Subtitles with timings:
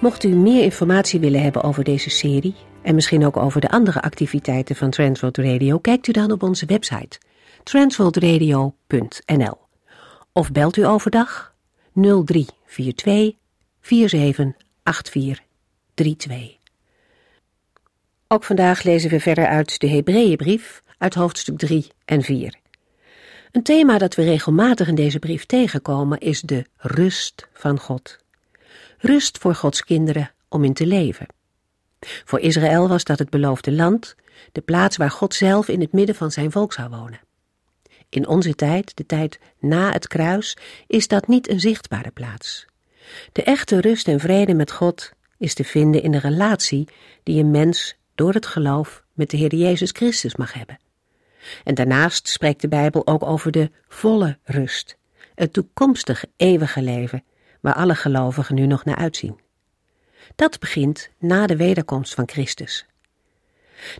[0.00, 4.02] Mocht u meer informatie willen hebben over deze serie en misschien ook over de andere
[4.02, 7.18] activiteiten van Transworld Radio, kijkt u dan op onze website
[7.62, 9.58] transworldradio.nl
[10.32, 11.54] of belt u overdag
[11.92, 13.32] 0342
[13.80, 16.58] 478432.
[18.28, 22.54] Ook vandaag lezen we verder uit de Hebreeënbrief uit hoofdstuk 3 en 4.
[23.52, 28.18] Een thema dat we regelmatig in deze brief tegenkomen is de rust van God
[29.00, 31.26] rust voor Gods kinderen om in te leven.
[32.00, 34.14] Voor Israël was dat het beloofde land,
[34.52, 37.20] de plaats waar God zelf in het midden van zijn volk zou wonen.
[38.08, 40.56] In onze tijd, de tijd na het kruis,
[40.86, 42.66] is dat niet een zichtbare plaats.
[43.32, 46.88] De echte rust en vrede met God is te vinden in de relatie
[47.22, 50.78] die een mens door het geloof met de Heer Jezus Christus mag hebben.
[51.64, 54.96] En daarnaast spreekt de Bijbel ook over de volle rust,
[55.34, 57.24] het toekomstige eeuwige leven
[57.60, 59.40] waar alle gelovigen nu nog naar uitzien.
[60.36, 62.86] Dat begint na de wederkomst van Christus.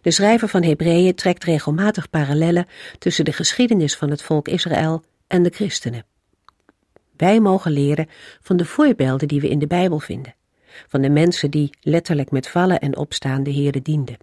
[0.02, 2.66] De schrijver van Hebreeën trekt regelmatig parallellen
[2.98, 6.04] tussen de geschiedenis van het volk Israël en de christenen.
[7.16, 8.08] Wij mogen leren
[8.40, 10.34] van de voorbeelden die we in de Bijbel vinden,
[10.88, 14.16] van de mensen die letterlijk met vallen en opstaan de Heere dienden.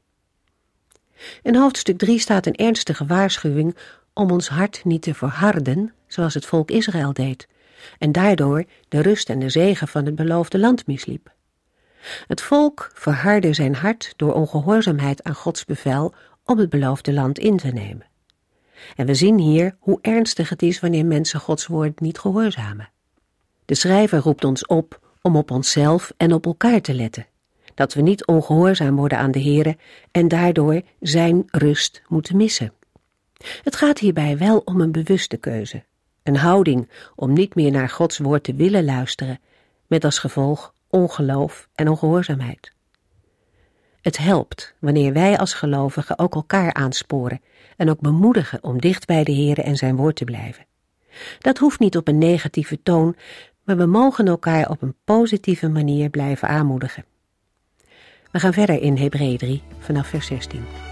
[1.42, 3.78] In hoofdstuk 3 staat een ernstige waarschuwing
[4.14, 7.48] om ons hart niet te verharden, zoals het volk Israël deed,
[7.98, 11.36] en daardoor de rust en de zegen van het beloofde land misliep.
[12.28, 16.14] Het volk verhardde zijn hart door ongehoorzaamheid aan Gods bevel
[16.46, 18.06] om het beloofde land in te nemen.
[18.96, 22.90] En we zien hier hoe ernstig het is wanneer mensen Gods woord niet gehoorzamen.
[23.66, 27.26] De schrijver roept ons op om op onszelf en op elkaar te letten,
[27.74, 29.78] dat we niet ongehoorzaam worden aan de Heere
[30.12, 32.74] en daardoor zijn rust moeten missen.
[33.64, 35.84] Het gaat hierbij wel om een bewuste keuze,
[36.28, 39.40] een houding om niet meer naar Gods woord te willen luisteren,
[39.88, 42.72] met als gevolg ongeloof en ongehoorzaamheid.
[44.02, 47.42] Het helpt wanneer wij als gelovigen ook elkaar aansporen
[47.78, 50.66] en ook bemoedigen om dicht bij de Heer en zijn woord te blijven.
[51.40, 53.16] Dat hoeft niet op een negatieve toon,
[53.64, 57.06] maar we mogen elkaar op een positieve manier blijven aanmoedigen.
[58.32, 60.87] We gaan verder in Hebreeën 3 vanaf vers 16.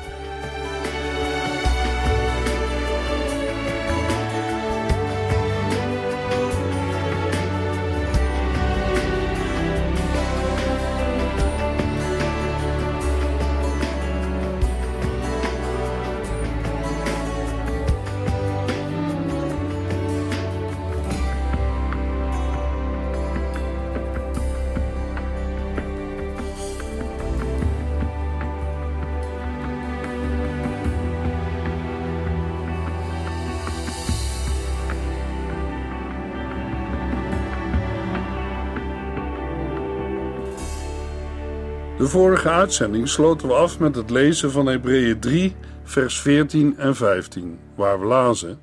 [41.97, 46.95] De vorige uitzending sloten we af met het lezen van Hebreeën 3, vers 14 en
[46.95, 48.59] 15, waar we lazen: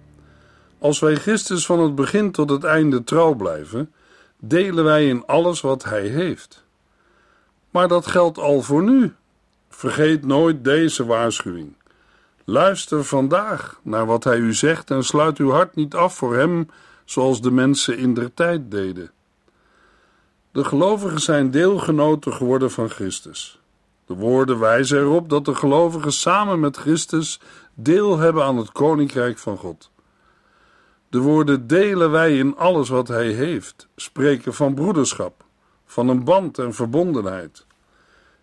[0.79, 3.93] Als wij Christus van het begin tot het einde trouw blijven,
[4.39, 6.65] delen wij in alles wat Hij heeft.
[7.71, 9.15] Maar dat geldt al voor nu.
[9.69, 11.77] Vergeet nooit deze waarschuwing.
[12.45, 16.69] Luister vandaag naar wat Hij u zegt en sluit uw hart niet af voor Hem,
[17.05, 19.11] zoals de mensen in der tijd deden.
[20.53, 23.61] De gelovigen zijn deelgenoten geworden van Christus.
[24.07, 27.41] De woorden wijzen erop dat de gelovigen samen met Christus
[27.75, 29.91] deel hebben aan het koninkrijk van God.
[31.09, 35.45] De woorden delen wij in alles wat Hij heeft, spreken van broederschap,
[35.87, 37.67] van een band en verbondenheid.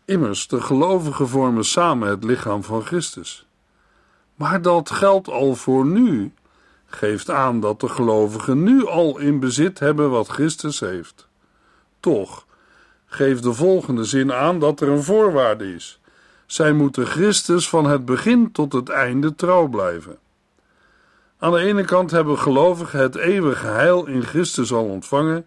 [0.06, 3.46] Immers, de gelovigen vormen samen het lichaam van Christus.
[4.36, 6.34] Maar dat geldt al voor nu,
[6.86, 11.29] geeft aan dat de gelovigen nu al in bezit hebben wat Christus heeft.
[12.00, 12.46] Toch
[13.06, 16.00] geeft de volgende zin aan dat er een voorwaarde is.
[16.46, 20.18] Zij moeten Christus van het begin tot het einde trouw blijven.
[21.38, 25.46] Aan de ene kant hebben gelovigen het eeuwige heil in Christus al ontvangen.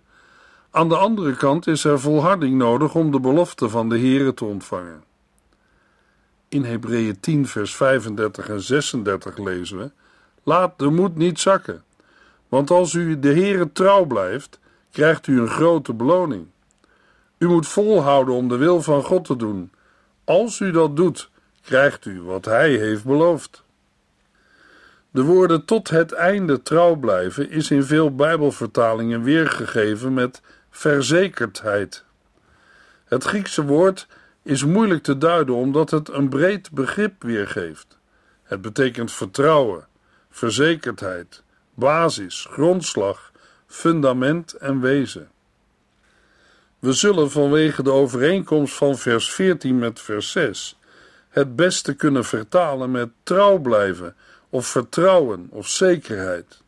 [0.71, 4.45] Aan de andere kant is er volharding nodig om de belofte van de Here te
[4.45, 5.05] ontvangen.
[6.49, 9.91] In Hebreeën 10, vers 35 en 36 lezen we:
[10.43, 11.85] Laat de moed niet zakken,
[12.49, 14.61] want als u de Here trouw blijft,
[14.93, 16.47] krijgt u een grote beloning.
[17.39, 19.73] U moet volhouden om de wil van God te doen.
[20.25, 21.31] Als u dat doet,
[21.63, 23.65] krijgt u wat Hij heeft beloofd.
[25.11, 32.05] De woorden tot het einde trouw blijven is in veel Bijbelvertalingen weergegeven met verzekerdheid.
[33.05, 34.07] Het Griekse woord
[34.43, 37.99] is moeilijk te duiden omdat het een breed begrip weergeeft.
[38.43, 39.87] Het betekent vertrouwen,
[40.31, 41.43] verzekerdheid,
[41.75, 43.32] basis, grondslag,
[43.73, 45.31] fundament en wezen.
[46.79, 50.79] We zullen vanwege de overeenkomst van vers 14 met vers 6
[51.29, 54.15] het beste kunnen vertalen met trouw blijven
[54.49, 56.63] of vertrouwen of zekerheid.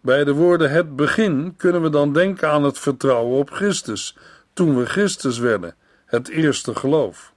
[0.00, 4.16] Bij de woorden het begin kunnen we dan denken aan het vertrouwen op Christus,
[4.52, 5.74] toen we Christus werden,
[6.04, 7.32] het eerste geloof.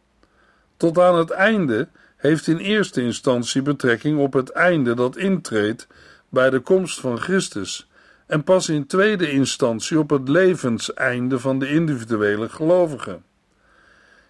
[0.78, 1.88] Tot aan het einde
[2.18, 5.88] heeft in eerste instantie betrekking op het einde dat intreedt
[6.30, 7.90] bij de komst van Christus
[8.32, 13.20] en pas in tweede instantie op het levenseinde van de individuele gelovige.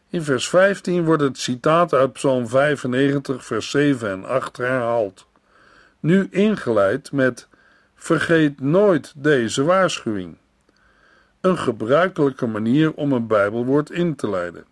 [0.09, 5.25] In vers 15 wordt het citaat uit Psalm 95, vers 7 en 8 herhaald.
[5.99, 7.47] Nu ingeleid met:
[7.95, 10.37] Vergeet nooit deze waarschuwing.
[11.41, 14.65] Een gebruikelijke manier om een Bijbelwoord in te leiden.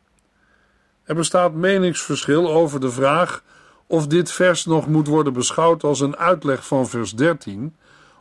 [1.04, 3.44] Er bestaat meningsverschil over de vraag
[3.88, 7.76] of dit vers nog moet worden beschouwd als een uitleg van vers 13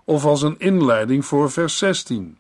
[0.09, 2.39] of als een inleiding voor vers 16.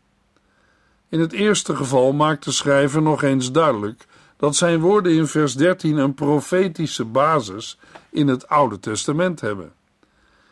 [1.08, 4.06] In het eerste geval maakt de schrijver nog eens duidelijk
[4.36, 7.78] dat zijn woorden in vers 13 een profetische basis
[8.10, 9.72] in het Oude Testament hebben.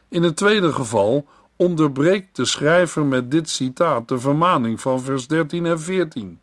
[0.08, 1.26] In het tweede geval
[1.56, 6.40] onderbreekt de schrijver met dit citaat de vermaning van vers 13 en 14,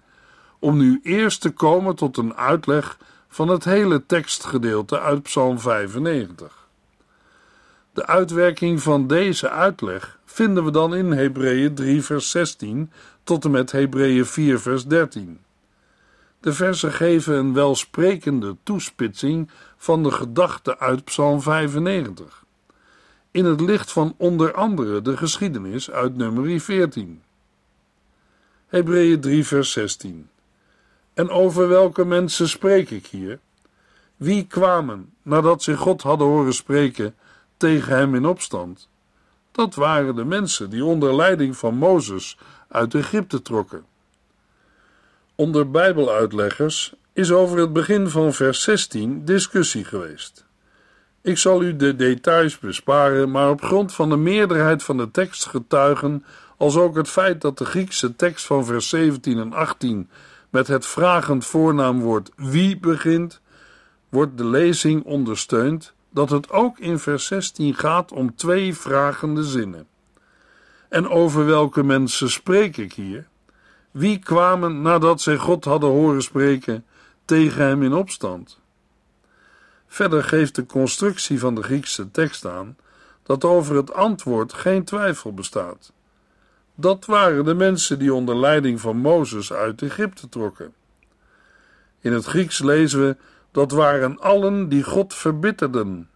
[0.60, 2.98] om nu eerst te komen tot een uitleg
[3.28, 6.68] van het hele tekstgedeelte uit Psalm 95.
[7.94, 12.92] De uitwerking van deze uitleg vinden we dan in Hebreeën 3 vers 16
[13.24, 15.40] tot en met Hebreeën 4 vers 13.
[16.40, 22.46] De versen geven een welsprekende toespitsing van de gedachte uit Psalm 95.
[23.32, 27.22] In het licht van onder andere de geschiedenis uit nummer 14.
[28.68, 30.30] Hebreeën 3 vers 16.
[31.14, 33.40] En over welke mensen spreek ik hier?
[34.16, 37.16] Wie kwamen, nadat ze God hadden horen spreken,
[37.58, 38.92] tegen hem in opstand?
[39.54, 43.86] Dat waren de mensen die onder leiding van Mozes uit Egypte trokken.
[45.36, 50.46] Onder Bijbeluitleggers is over het begin van vers 16 discussie geweest.
[51.22, 55.46] Ik zal u de details besparen, maar op grond van de meerderheid van de tekst
[55.46, 56.26] getuigen,
[56.58, 60.10] als ook het feit dat de Griekse tekst van vers 17 en 18
[60.50, 63.42] met het vragend voornaamwoord wie begint,
[64.10, 69.88] wordt de lezing ondersteund dat het ook in vers 16 gaat om twee vragende zinnen.
[70.90, 73.28] En over welke mensen spreek ik hier?
[73.92, 76.86] Wie kwamen nadat zij God hadden horen spreken
[77.26, 78.60] tegen hem in opstand?
[79.88, 82.78] Verder geeft de constructie van de Griekse tekst aan
[83.24, 85.94] dat over het antwoord geen twijfel bestaat.
[86.76, 90.74] Dat waren de mensen die onder leiding van Mozes uit Egypte trokken.
[92.00, 93.16] In het Grieks lezen we
[93.54, 96.10] dat waren allen die God verbitterden.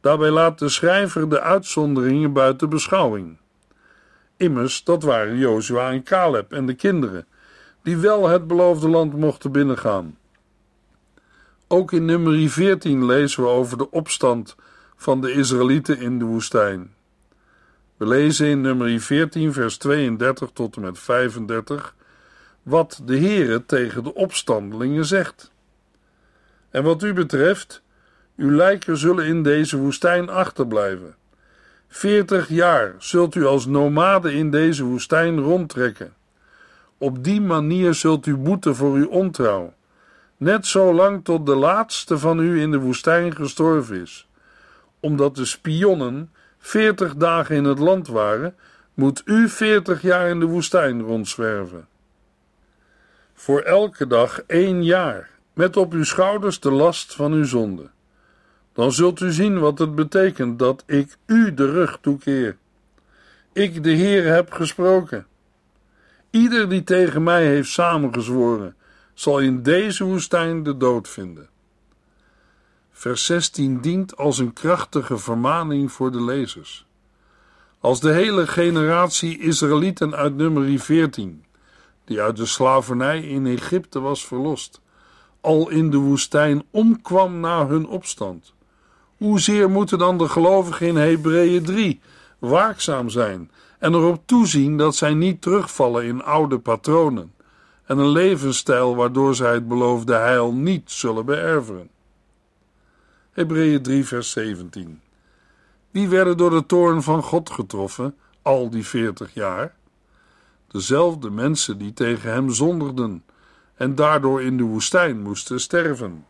[0.00, 3.38] Daarbij laat de schrijver de uitzonderingen buiten beschouwing.
[4.36, 7.26] Immers, dat waren Jozua en Caleb en de kinderen,
[7.82, 10.18] die wel het beloofde land mochten binnengaan.
[11.68, 14.56] Ook in nummer 14 lezen we over de opstand
[14.96, 16.94] van de Israëlieten in de woestijn.
[17.96, 21.94] We lezen in nummer 14, vers 32 tot en met 35
[22.62, 25.51] wat de Heere tegen de opstandelingen zegt.
[26.72, 27.82] En wat u betreft,
[28.36, 31.14] uw lijken zullen in deze woestijn achterblijven.
[31.88, 36.14] Veertig jaar zult u als nomade in deze woestijn rondtrekken.
[36.98, 39.74] Op die manier zult u boeten voor uw ontrouw,
[40.36, 44.28] net zo lang tot de laatste van u in de woestijn gestorven is.
[45.00, 48.54] Omdat de spionnen veertig dagen in het land waren,
[48.94, 51.86] moet u veertig jaar in de woestijn rondzwerven.
[53.34, 57.90] Voor elke dag één jaar, met op uw schouders de last van uw zonde.
[58.72, 62.56] Dan zult u zien wat het betekent dat ik u de rug toekeer.
[63.52, 65.26] Ik, de Heer, heb gesproken.
[66.30, 68.76] Ieder die tegen mij heeft samengezworen,
[69.14, 71.48] zal in deze woestijn de dood vinden.
[72.92, 76.86] Vers 16 dient als een krachtige vermaning voor de lezers.
[77.80, 81.44] Als de hele generatie Israëlieten uit nummer 14,
[82.04, 84.80] die uit de slavernij in Egypte was verlost,
[85.42, 88.54] al in de woestijn omkwam na hun opstand,
[89.16, 92.00] hoezeer moeten dan de gelovigen in Hebreeën 3
[92.38, 97.32] waakzaam zijn en erop toezien dat zij niet terugvallen in oude patronen
[97.84, 101.88] en een levensstijl waardoor zij het beloofde heil niet zullen beërveren.
[103.32, 105.00] Hebreeën 3, vers 17.
[105.90, 109.74] Wie werden door de toorn van God getroffen, al die veertig jaar?
[110.68, 113.24] Dezelfde mensen die tegen hem zondigden
[113.82, 116.24] en daardoor in de woestijn moesten sterven.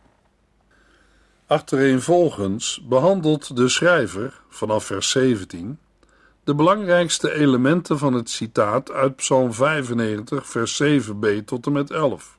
[1.47, 5.79] Achtereenvolgens behandelt de schrijver, vanaf vers 17,
[6.43, 12.37] de belangrijkste elementen van het citaat uit Psalm 95, vers 7b tot en met 11.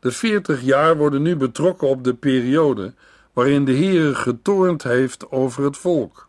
[0.00, 2.94] De veertig jaar worden nu betrokken op de periode
[3.32, 6.28] waarin de Heere getoornd heeft over het volk.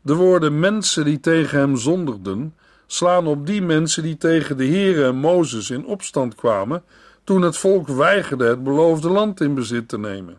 [0.00, 2.54] De woorden mensen die tegen hem zondigden
[2.90, 6.82] slaan op die mensen die tegen de Heere en Mozes in opstand kwamen
[7.24, 10.38] toen het volk weigerde het beloofde land in bezit te nemen.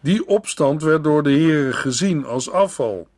[0.00, 3.08] Die opstand werd door de Heere gezien als afval.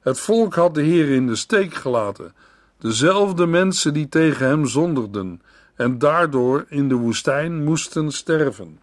[0.00, 2.34] Het volk had de Heer in de steek gelaten,
[2.78, 5.42] dezelfde mensen die tegen hem zondigden
[5.74, 8.80] en daardoor in de woestijn moesten sterven.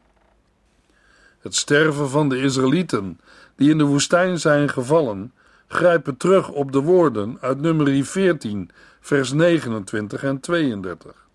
[1.40, 3.20] Het sterven van de Israëlieten,
[3.56, 5.34] die in de woestijn zijn gevallen,
[5.72, 11.28] grijpen terug op de woorden uit nummer 14, vers 29 en 32.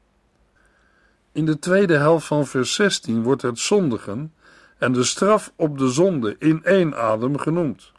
[1.33, 4.33] In de tweede helft van vers 16 wordt het zondigen
[4.79, 7.93] en de straf op de zonde in één adem genoemd.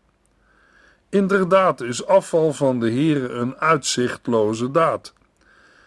[1.10, 5.14] Inderdaad is afval van de Heere een uitzichtloze daad.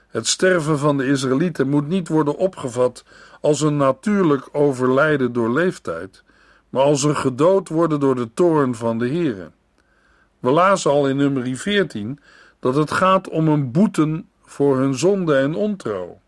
[0.09, 3.05] Het sterven van de Israëlieten moet niet worden opgevat
[3.41, 6.23] als een natuurlijk overlijden door leeftijd,
[6.69, 9.51] maar als een gedood worden door de toorn van de Heere.
[10.39, 12.21] We lazen al in nummer 14
[12.61, 16.21] dat het gaat om een boeten voor hun zonde en ontrouw.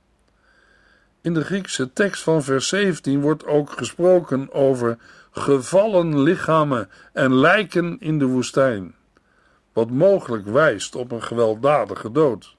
[1.21, 4.99] In de Griekse tekst van vers 17 wordt ook gesproken over
[5.31, 8.95] gevallen lichamen en lijken in de woestijn,
[9.73, 12.57] wat mogelijk wijst op een gewelddadige dood.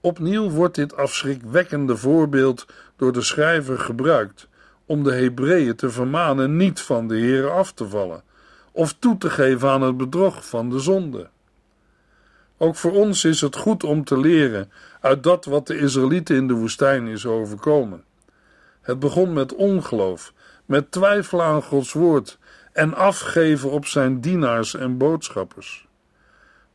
[0.00, 2.66] Opnieuw wordt dit afschrikwekkende voorbeeld
[2.96, 4.48] door de schrijver gebruikt
[4.86, 8.22] om de Hebreeën te vermanen niet van de Heer af te vallen
[8.80, 11.28] of toe te geven aan het bedrog van de zonde.
[12.56, 16.46] Ook voor ons is het goed om te leren uit dat wat de Israëlieten in
[16.46, 18.04] de woestijn is overkomen.
[18.80, 20.32] Het begon met ongeloof,
[20.64, 22.38] met twijfel aan Gods woord
[22.72, 25.86] en afgeven op zijn dienaars en boodschappers.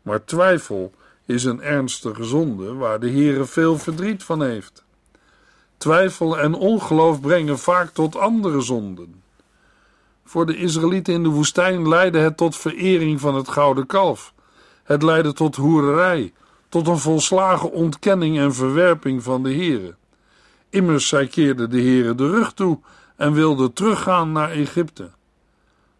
[0.01, 0.91] Maar twijfel
[1.25, 4.83] is een ernstige zonde waar de Heere veel verdriet van heeft.
[5.77, 9.23] Twijfel en ongeloof brengen vaak tot andere zonden.
[10.25, 14.33] Voor de Israëlieten in de woestijn leidde het tot verering van het gouden kalf.
[14.83, 16.33] Het leidde tot hoererij,
[16.69, 19.95] tot een volslagen ontkenning en verwerping van de Heere.
[20.69, 22.79] Immers zij keerden de Heere de rug toe
[23.15, 25.09] en wilden teruggaan naar Egypte.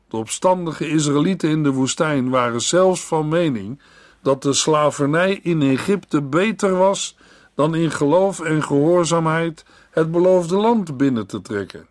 [0.07, 3.79] De opstandige Israëlieten in de woestijn waren zelfs van mening
[4.21, 7.17] dat de slavernij in Egypte beter was
[7.55, 11.87] dan in geloof en gehoorzaamheid het beloofde land binnen te trekken.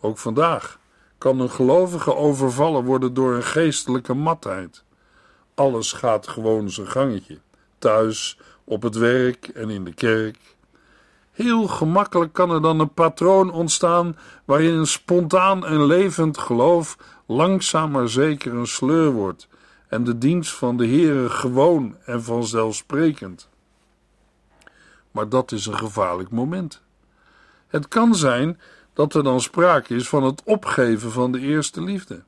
[0.00, 0.78] Ook vandaag
[1.18, 4.84] kan een gelovige overvallen worden door een geestelijke matheid.
[5.54, 7.38] Alles gaat gewoon zijn gangetje,
[7.78, 10.38] thuis, op het werk en in de kerk.
[11.30, 17.90] Heel gemakkelijk kan er dan een patroon ontstaan waarin een spontaan en levend geloof langzaam
[17.90, 19.48] maar zeker een sleur wordt
[19.88, 23.48] en de dienst van de Heere gewoon en vanzelfsprekend.
[25.10, 26.82] Maar dat is een gevaarlijk moment.
[27.66, 28.60] Het kan zijn
[28.98, 32.22] dat er dan sprake is van het opgeven van de eerste liefde.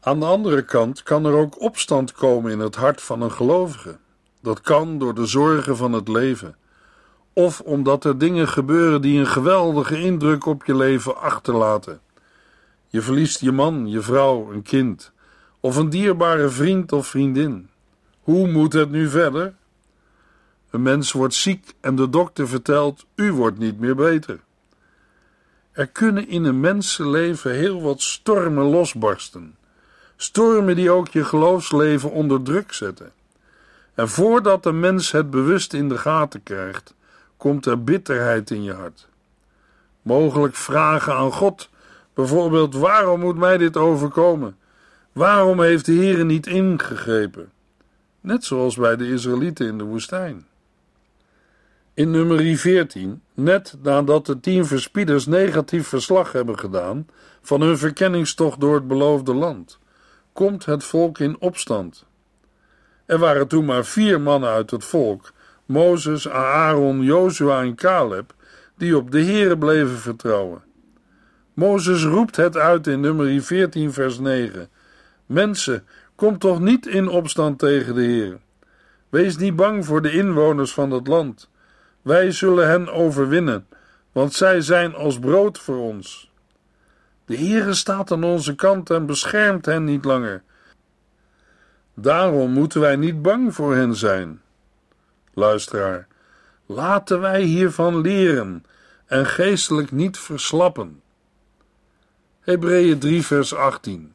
[0.00, 3.98] Aan de andere kant kan er ook opstand komen in het hart van een gelovige.
[4.40, 6.56] Dat kan door de zorgen van het leven,
[7.32, 12.00] of omdat er dingen gebeuren die een geweldige indruk op je leven achterlaten.
[12.88, 15.12] Je verliest je man, je vrouw, een kind,
[15.60, 17.68] of een dierbare vriend of vriendin.
[18.20, 19.54] Hoe moet het nu verder?
[20.70, 24.40] Een mens wordt ziek en de dokter vertelt: U wordt niet meer beter.
[25.74, 29.56] Er kunnen in een mensenleven heel wat stormen losbarsten.
[30.16, 33.12] Stormen die ook je geloofsleven onder druk zetten.
[33.94, 36.94] En voordat een mens het bewust in de gaten krijgt,
[37.36, 39.08] komt er bitterheid in je hart.
[40.02, 41.68] Mogelijk vragen aan God,
[42.14, 44.56] bijvoorbeeld: waarom moet mij dit overkomen?
[45.12, 47.52] Waarom heeft de Heer niet ingegrepen?
[48.20, 50.46] Net zoals bij de Israëlieten in de woestijn.
[51.96, 57.06] In nummer 14, net nadat de tien verspieders negatief verslag hebben gedaan
[57.42, 59.78] van hun verkenningstocht door het beloofde land,
[60.32, 62.06] komt het volk in opstand.
[63.06, 65.32] Er waren toen maar vier mannen uit het volk,
[65.64, 68.34] Mozes, Aaron, Jozua en Caleb,
[68.76, 70.62] die op de Heere bleven vertrouwen.
[71.52, 74.68] Mozes roept het uit in nummer 14, vers 9.
[75.26, 78.38] Mensen, kom toch niet in opstand tegen de Heer.
[79.08, 81.52] Wees niet bang voor de inwoners van het land
[82.04, 83.66] Wij zullen hen overwinnen,
[84.12, 86.30] want zij zijn als brood voor ons.
[87.24, 90.42] De Heere staat aan onze kant en beschermt hen niet langer.
[91.94, 94.40] Daarom moeten wij niet bang voor hen zijn.
[95.34, 96.06] Luisteraar,
[96.66, 98.64] laten wij hiervan leren
[99.06, 101.02] en geestelijk niet verslappen.
[102.40, 104.14] Hebreeën 3 vers 18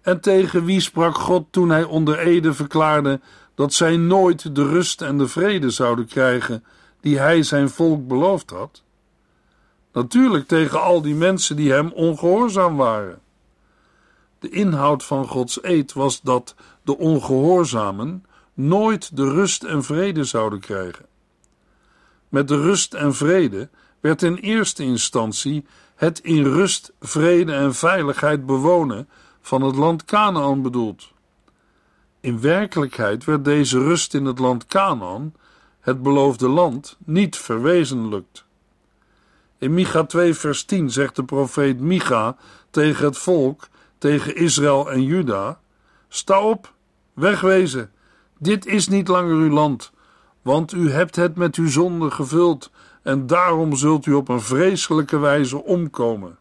[0.00, 3.20] En tegen wie sprak God toen hij onder Ede verklaarde
[3.54, 6.64] dat zij nooit de rust en de vrede zouden krijgen
[7.00, 8.82] die hij zijn volk beloofd had?
[9.92, 13.20] Natuurlijk tegen al die mensen die hem ongehoorzaam waren.
[14.38, 20.60] De inhoud van Gods eed was dat de ongehoorzamen nooit de rust en vrede zouden
[20.60, 21.06] krijgen.
[22.28, 23.68] Met de rust en vrede
[24.00, 29.08] werd in eerste instantie het in rust, vrede en veiligheid bewonen
[29.40, 31.12] van het land Canaan bedoeld.
[32.20, 35.34] In werkelijkheid werd deze rust in het land Canaan,
[35.80, 38.44] het beloofde land, niet verwezenlijkt.
[39.58, 42.36] In Micha 2 vers 10 zegt de profeet Micha
[42.70, 43.68] tegen het volk,
[43.98, 45.60] tegen Israël en Juda,
[46.08, 46.72] Sta op,
[47.14, 47.92] wegwezen,
[48.38, 49.92] dit is niet langer uw land,
[50.42, 52.70] want u hebt het met uw zonde gevuld
[53.02, 56.38] en daarom zult u op een vreselijke wijze omkomen.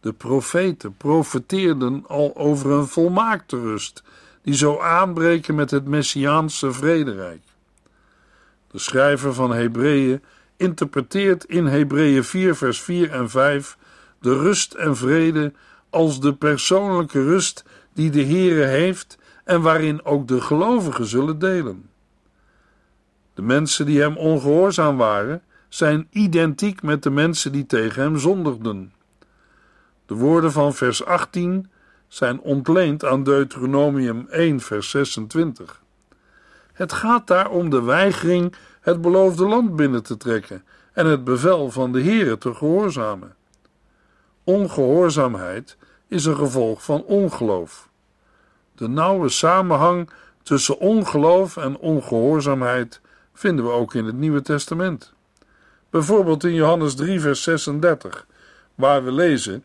[0.00, 4.02] De profeten profeteerden al over een volmaakte rust,
[4.42, 7.42] die zou aanbreken met het Messiaanse vrederijk.
[8.72, 10.22] De schrijver van Hebreeën
[10.56, 13.76] interpreteert in Hebreeën 4 vers 4 en 5
[14.20, 15.52] de rust en vrede
[15.90, 21.90] als de persoonlijke rust die de Heere heeft en waarin ook de gelovigen zullen delen.
[23.34, 28.92] De mensen die hem ongehoorzaam waren, zijn identiek met de mensen die tegen hem zondigden.
[30.06, 31.70] De woorden van vers 18
[32.08, 35.81] zijn ontleend aan Deuteronomium 1, vers 26.
[36.72, 41.70] Het gaat daar om de weigering het beloofde land binnen te trekken en het bevel
[41.70, 43.34] van de Heere te gehoorzamen.
[44.44, 45.76] Ongehoorzaamheid
[46.08, 47.88] is een gevolg van ongeloof.
[48.74, 50.10] De nauwe samenhang
[50.42, 53.00] tussen ongeloof en ongehoorzaamheid
[53.34, 55.12] vinden we ook in het Nieuwe Testament.
[55.90, 58.26] Bijvoorbeeld in Johannes 3, vers 36,
[58.74, 59.64] waar we lezen: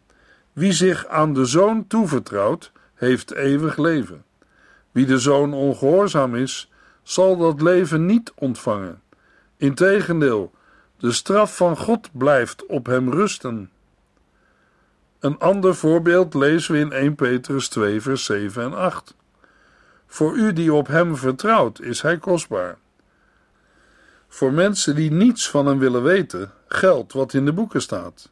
[0.54, 4.24] Wie zich aan de zoon toevertrouwt, heeft eeuwig leven.
[4.92, 6.72] Wie de zoon ongehoorzaam is,
[7.08, 9.02] zal dat leven niet ontvangen.
[9.58, 10.52] Integendeel,
[10.98, 13.70] de straf van God blijft op hem rusten.
[15.20, 19.16] Een ander voorbeeld lezen we in 1 Petrus 2, vers 7 en 8.
[20.08, 22.78] Voor u die op hem vertrouwt, is hij kostbaar.
[24.28, 28.30] Voor mensen die niets van hem willen weten, geldt wat in de boeken staat.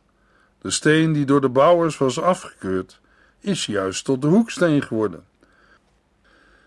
[0.61, 2.99] De steen die door de bouwers was afgekeurd,
[3.39, 5.23] is juist tot de hoeksteen geworden.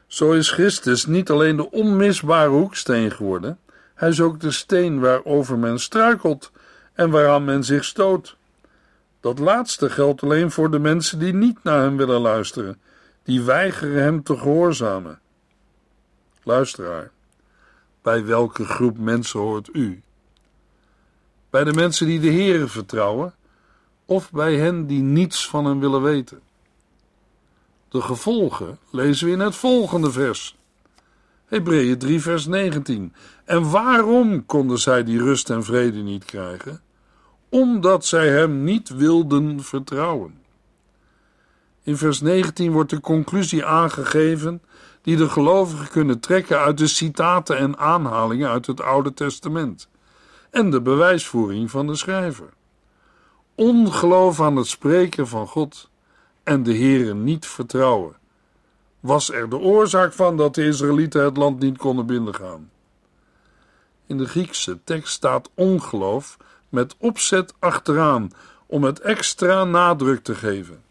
[0.09, 3.59] Zo is Christus niet alleen de onmisbare hoeksteen geworden,
[3.95, 6.53] hij is ook de steen waarover men struikelt
[6.93, 8.37] en waaraan men zich stoot.
[9.21, 12.81] Dat laatste geldt alleen voor de mensen die niet naar hem willen luisteren,
[13.23, 15.21] die weigeren hem te gehoorzamen.
[16.43, 17.11] Luisteraar,
[18.03, 20.03] bij welke groep mensen hoort u?
[21.51, 23.35] Bij de mensen die de Heere vertrouwen,
[24.05, 26.41] of bij hen die niets van hem willen weten?
[27.89, 30.57] De gevolgen lezen we in het volgende vers.
[31.47, 33.15] Hebreeën 3, vers 19.
[33.45, 36.81] En waarom konden zij die rust en vrede niet krijgen?
[37.49, 40.35] Omdat zij hem niet wilden vertrouwen.
[41.83, 44.63] In vers 19 wordt de conclusie aangegeven
[45.03, 49.89] die de gelovigen kunnen trekken uit de citaten en aanhalingen uit het Oude Testament
[50.51, 52.49] en de bewijsvoering van de schrijver.
[53.55, 55.91] Ongeloof aan het spreken van God
[56.49, 58.17] en de Heere niet vertrouwen
[59.01, 62.71] was er de oorzaak van dat de Israëlieten het land niet konden binnengaan.
[64.07, 66.37] In de Griekse tekst staat ongeloof
[66.69, 68.31] met opzet achteraan
[68.67, 70.83] om het extra nadruk te geven.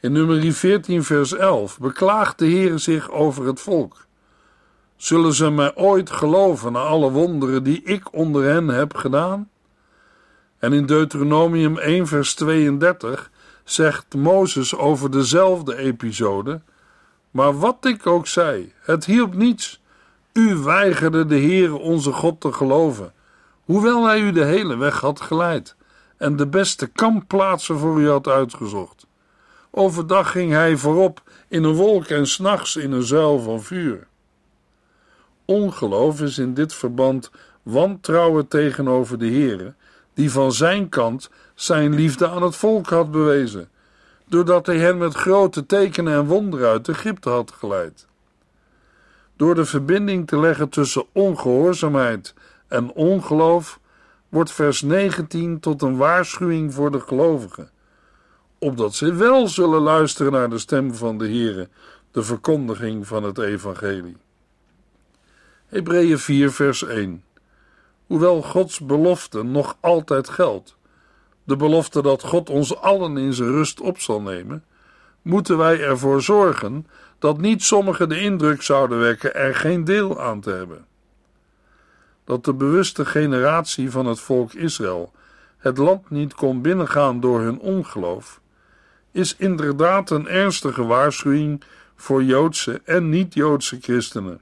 [0.00, 4.06] In nummer 14 vers 11 beklaagt de Heer zich over het volk.
[4.96, 9.50] Zullen ze mij ooit geloven na alle wonderen die ik onder hen heb gedaan?
[10.58, 13.30] En in Deuteronomium 1 vers 32
[13.70, 16.60] zegt Mozes over dezelfde episode:
[17.30, 19.80] Maar wat ik ook zei, het hielp niets.
[20.32, 23.12] U weigerde de Heere onze God te geloven,
[23.64, 25.76] hoewel hij u de hele weg had geleid
[26.16, 29.06] en de beste kampplaatsen voor u had uitgezocht.
[29.70, 34.06] Overdag ging hij voorop in een wolk en s'nachts in een zuil van vuur.
[35.44, 37.30] Ongeloof is in dit verband
[37.62, 39.74] wantrouwen tegenover de Heere,
[40.14, 43.68] die van zijn kant zijn liefde aan het volk had bewezen,
[44.26, 48.06] doordat hij hen met grote tekenen en wonderen uit Egypte had geleid.
[49.36, 52.34] Door de verbinding te leggen tussen ongehoorzaamheid
[52.68, 53.80] en ongeloof
[54.28, 57.70] wordt vers 19 tot een waarschuwing voor de gelovigen,
[58.58, 61.68] opdat ze wel zullen luisteren naar de stem van de Heere,
[62.10, 64.16] de verkondiging van het evangelie.
[65.66, 67.22] Hebreeën 4 vers 1
[68.06, 70.77] Hoewel Gods belofte nog altijd geldt,
[71.48, 74.64] de belofte dat God ons allen in zijn rust op zal nemen,
[75.22, 76.86] moeten wij ervoor zorgen
[77.18, 80.86] dat niet sommigen de indruk zouden wekken er geen deel aan te hebben.
[82.24, 85.12] Dat de bewuste generatie van het volk Israël
[85.58, 88.40] het land niet kon binnengaan door hun ongeloof,
[89.12, 91.62] is inderdaad een ernstige waarschuwing
[91.96, 94.40] voor Joodse en niet-Joodse christenen.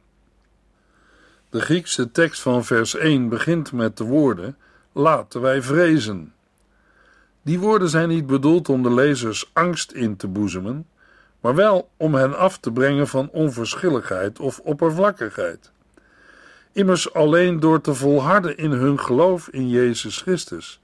[1.51, 4.57] De Griekse tekst van vers 1 begint met de woorden:
[4.93, 6.35] Laten wij vrezen.
[7.47, 10.87] Die woorden zijn niet bedoeld om de lezers angst in te boezemen,
[11.41, 15.71] maar wel om hen af te brengen van onverschilligheid of oppervlakkigheid.
[16.73, 20.81] Immers alleen door te volharden in hun geloof in Jezus Christus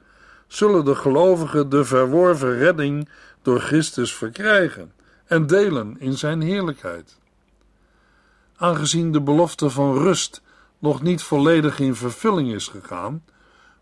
[0.46, 3.09] zullen de gelovigen de verworven redding
[3.42, 4.92] door Christus verkrijgen
[5.27, 7.18] en delen in zijn heerlijkheid.
[8.57, 10.42] Aangezien de belofte van rust
[10.79, 13.25] nog niet volledig in vervulling is gegaan,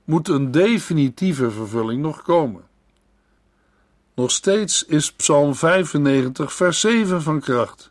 [0.04, 2.68] moet een definitieve vervulling nog komen.
[4.20, 7.90] Nog steeds is Psalm 95, vers 7 van kracht.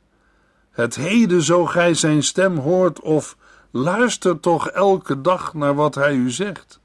[0.72, 3.38] Het heden zo gij zijn stem hoort, of
[3.72, 6.80] luister toch elke dag naar wat hij u zegt.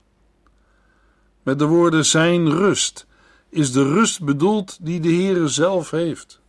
[1.42, 3.06] Met de woorden zijn rust
[3.48, 6.40] is de rust bedoeld die de Heere zelf heeft.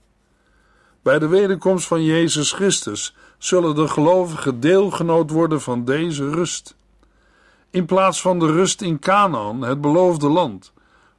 [1.02, 6.76] Bij de wederkomst van Jezus Christus zullen de gelovigen deelgenoot worden van deze rust.
[7.70, 10.74] In plaats van de rust in Canaan, het beloofde land,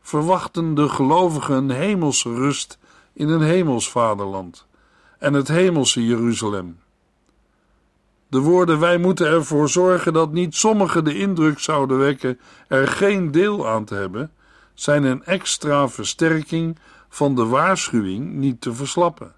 [0.07, 2.79] verwachten de gelovigen een hemelse rust
[3.13, 4.67] in een hemels vaderland
[5.19, 6.79] en het hemelse Jeruzalem.
[8.29, 12.39] De woorden wij moeten ervoor zorgen dat niet sommigen de indruk zouden wekken
[12.69, 14.31] er geen deel aan te hebben,
[14.75, 19.35] zijn een extra versterking van de waarschuwing niet te verslappen.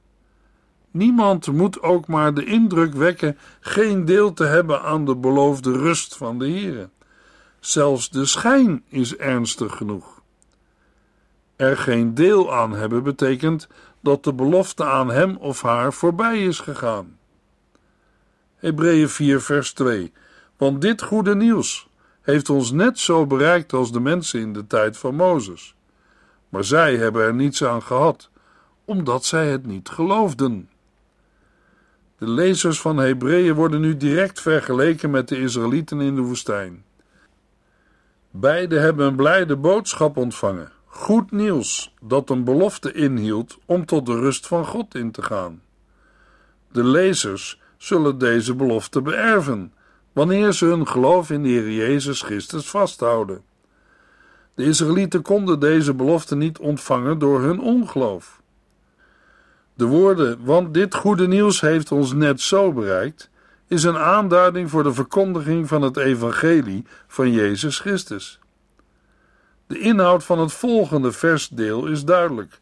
[0.91, 6.17] Niemand moet ook maar de indruk wekken geen deel te hebben aan de beloofde rust
[6.17, 6.89] van de Heere.
[7.61, 10.18] Zelfs de schijn is ernstig genoeg.
[11.59, 13.69] Er geen deel aan hebben betekent
[14.01, 17.19] dat de belofte aan hem of haar voorbij is gegaan.
[18.57, 20.13] Hebreeën 4 vers 2
[20.57, 21.89] Want dit goede nieuws
[22.21, 25.75] heeft ons net zo bereikt als de mensen in de tijd van Mozes.
[26.49, 28.31] Maar zij hebben er niets aan gehad,
[28.85, 30.71] omdat zij het niet geloofden.
[32.19, 36.85] De lezers van Hebreeën worden nu direct vergeleken met de Israëlieten in de woestijn.
[38.31, 40.77] Beiden hebben een blijde boodschap ontvangen.
[40.99, 45.63] Goed nieuws dat een belofte inhield om tot de rust van God in te gaan.
[46.73, 49.73] De lezers zullen deze belofte beërven
[50.13, 53.43] wanneer ze hun geloof in de Heer Jezus Christus vasthouden.
[54.55, 58.41] De Israëlieten konden deze belofte niet ontvangen door hun ongeloof.
[59.75, 63.31] De woorden, want dit goede nieuws heeft ons net zo bereikt,
[63.67, 68.41] is een aanduiding voor de verkondiging van het evangelie van Jezus Christus.
[69.69, 72.59] De inhoud van het volgende versdeel is duidelijk.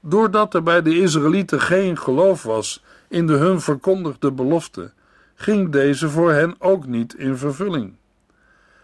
[0.00, 4.92] Doordat er bij de Israëlieten geen geloof was in de hun verkondigde belofte,
[5.34, 7.94] ging deze voor hen ook niet in vervulling.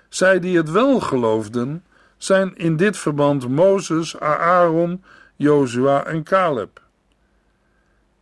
[0.08, 1.84] Zij die het wel geloofden,
[2.16, 5.02] zijn in dit verband Mozes, Aaron,
[5.36, 6.82] Jozua en Caleb.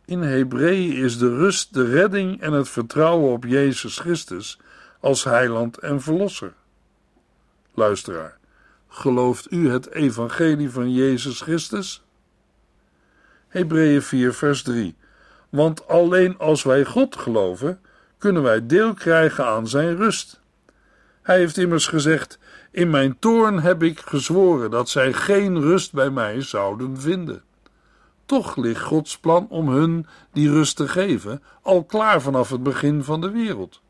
[0.05, 4.59] In Hebreeën is de rust, de redding en het vertrouwen op Jezus Christus
[4.99, 6.53] als heiland en verlosser.
[7.73, 8.36] Luisteraar,
[8.87, 12.03] gelooft u het evangelie van Jezus Christus?
[13.47, 14.95] Hebreeën 4 vers 3
[15.49, 17.79] Want alleen als wij God geloven,
[18.17, 20.41] kunnen wij deel krijgen aan zijn rust.
[21.21, 22.39] Hij heeft immers gezegd:
[22.71, 27.43] In mijn toorn heb ik gezworen dat zij geen rust bij mij zouden vinden.
[28.25, 33.03] Toch ligt Gods plan om hun die rust te geven al klaar vanaf het begin
[33.03, 33.81] van de wereld.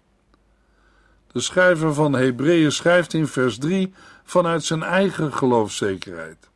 [1.37, 6.49] De schrijver van Hebreeën schrijft in vers 3 vanuit zijn eigen geloofszekerheid.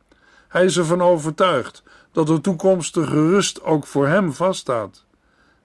[0.48, 5.04] Hij is ervan overtuigd dat de toekomstige rust ook voor hem vaststaat.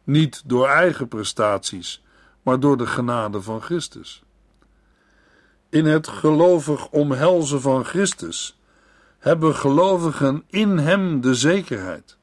[0.04, 2.04] Niet door eigen prestaties,
[2.42, 4.24] maar door de genade van Christus.
[5.70, 8.60] In het gelovig omhelzen van Christus
[9.20, 12.18] hebben gelovigen in Hem de zekerheid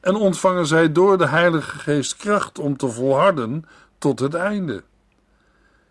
[0.00, 3.64] en ontvangen zij door de Heilige Geest kracht om te volharden
[3.98, 4.82] tot het einde.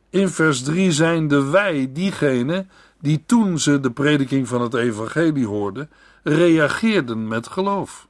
[0.09, 5.47] In vers 3 zijn de wij diegenen die toen ze de prediking van het evangelie
[5.47, 5.89] hoorden,
[6.23, 8.07] reageerden met geloof.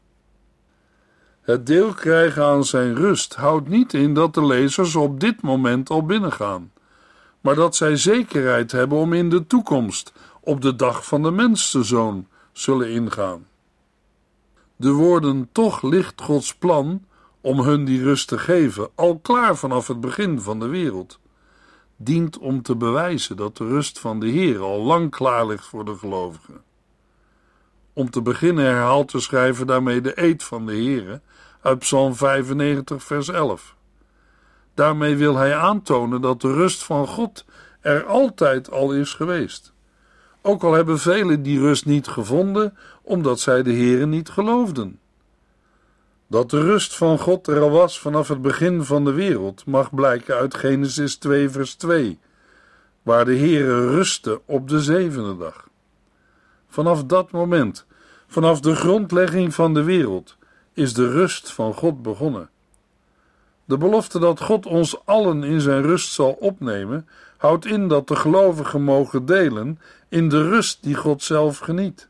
[1.42, 5.90] Het deel krijgen aan zijn rust houdt niet in dat de lezers op dit moment
[5.90, 6.72] al binnengaan,
[7.42, 12.28] maar dat zij zekerheid hebben om in de toekomst, op de dag van de mensenzoon,
[12.52, 13.48] zullen ingaan.
[14.76, 17.06] De woorden toch ligt Gods plan
[17.42, 21.20] om hun die rust te geven, al klaar vanaf het begin van de wereld,
[21.98, 25.86] dient om te bewijzen dat de rust van de Heer al lang klaar ligt voor
[25.86, 26.62] de gelovigen.
[27.94, 31.22] Om te beginnen herhaalt de schrijver daarmee de eed van de Heere
[31.62, 33.76] uit Psalm 95, vers 11.
[34.74, 37.46] Daarmee wil hij aantonen dat de rust van God
[37.82, 39.74] er altijd al is geweest.
[40.42, 45.00] Ook al hebben velen die rust niet gevonden, omdat zij de Heere niet geloofden.
[46.30, 49.94] Dat de rust van God er al was vanaf het begin van de wereld, mag
[49.94, 52.20] blijken uit Genesis 2, vers 2,
[53.02, 55.68] waar de Heere rustte op de zevende dag.
[56.70, 57.86] Vanaf dat moment,
[58.28, 60.36] vanaf de grondlegging van de wereld,
[60.74, 62.50] is de rust van God begonnen.
[63.66, 68.16] De belofte dat God ons allen in zijn rust zal opnemen, houdt in dat de
[68.16, 72.08] gelovigen mogen delen in de rust die God zelf geniet.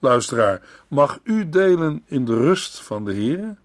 [0.00, 3.56] Luisteraar, mag u delen in de rust van de Heer?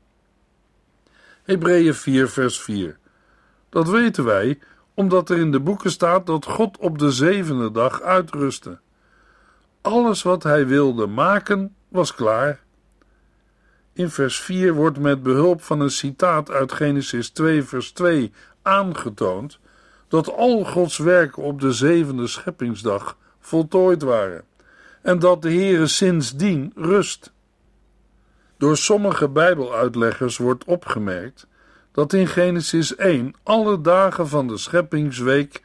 [1.44, 2.98] Hebreeën 4, vers 4.
[3.70, 4.60] Dat weten wij
[4.94, 8.80] omdat er in de boeken staat dat God op de zevende dag uitrustte.
[9.82, 12.60] Alles wat hij wilde maken was klaar.
[13.94, 19.60] In vers 4 wordt met behulp van een citaat uit Genesis 2, vers 2 aangetoond
[20.08, 24.44] dat al Gods werken op de zevende scheppingsdag voltooid waren
[25.06, 27.32] en dat de Heere sindsdien rust.
[28.58, 31.48] Door sommige Bijbeluitleggers wordt opgemerkt
[31.92, 35.62] dat in Genesis 1 alle dagen van de scheppingsweek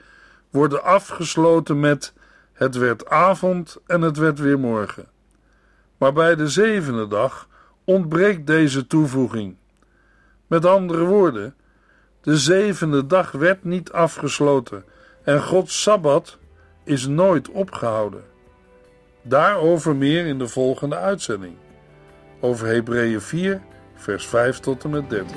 [0.51, 2.13] worden afgesloten met
[2.53, 5.09] het werd avond en het werd weer morgen.
[5.99, 7.49] Maar bij de zevende dag
[7.85, 9.57] ontbreekt deze toevoeging.
[10.47, 11.55] Met andere woorden,
[12.21, 14.85] de zevende dag werd niet afgesloten
[15.23, 16.39] en Gods sabbat
[16.85, 18.31] is nooit opgehouden.
[19.23, 21.55] Daarover meer in de volgende uitzending.
[22.41, 23.61] Over Hebreeën 4,
[23.95, 25.37] vers 5 tot en met 13.